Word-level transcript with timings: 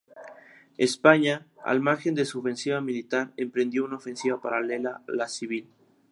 España, 0.79 1.45
al 1.63 1.79
margen 1.79 2.15
de 2.15 2.25
su 2.25 2.39
ofensiva 2.39 2.81
militar, 2.81 3.33
emprendió 3.37 3.85
una 3.85 3.97
ofensiva 3.97 4.41
paralela, 4.41 5.03
la 5.05 5.27
civil. 5.27 5.69